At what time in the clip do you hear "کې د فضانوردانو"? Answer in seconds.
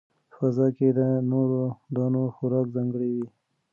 0.77-2.21